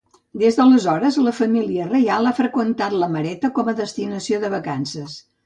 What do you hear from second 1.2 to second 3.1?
la família reial ha freqüentat